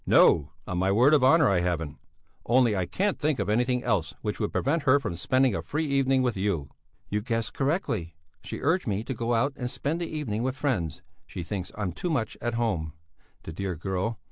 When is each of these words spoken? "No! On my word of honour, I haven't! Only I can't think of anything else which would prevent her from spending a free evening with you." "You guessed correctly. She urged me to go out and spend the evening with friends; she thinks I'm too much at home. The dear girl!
"No! 0.07 0.51
On 0.65 0.79
my 0.79 0.91
word 0.91 1.13
of 1.13 1.23
honour, 1.23 1.47
I 1.47 1.59
haven't! 1.59 1.99
Only 2.47 2.75
I 2.75 2.87
can't 2.87 3.19
think 3.19 3.37
of 3.37 3.49
anything 3.49 3.83
else 3.83 4.15
which 4.23 4.39
would 4.39 4.51
prevent 4.51 4.81
her 4.81 4.99
from 4.99 5.15
spending 5.15 5.53
a 5.53 5.61
free 5.61 5.85
evening 5.85 6.23
with 6.23 6.35
you." 6.35 6.71
"You 7.09 7.21
guessed 7.21 7.53
correctly. 7.53 8.15
She 8.43 8.61
urged 8.61 8.87
me 8.87 9.03
to 9.03 9.13
go 9.13 9.35
out 9.35 9.53
and 9.55 9.69
spend 9.69 10.01
the 10.01 10.07
evening 10.09 10.41
with 10.41 10.57
friends; 10.57 11.03
she 11.27 11.43
thinks 11.43 11.71
I'm 11.75 11.91
too 11.91 12.09
much 12.09 12.35
at 12.41 12.55
home. 12.55 12.93
The 13.43 13.53
dear 13.53 13.75
girl! 13.75 14.17